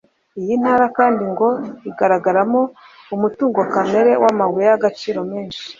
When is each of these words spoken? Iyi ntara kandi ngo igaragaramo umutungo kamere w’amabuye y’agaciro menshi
Iyi 0.41 0.53
ntara 0.61 0.85
kandi 0.97 1.23
ngo 1.31 1.47
igaragaramo 1.89 2.61
umutungo 3.15 3.59
kamere 3.73 4.11
w’amabuye 4.21 4.65
y’agaciro 4.71 5.19
menshi 5.31 5.63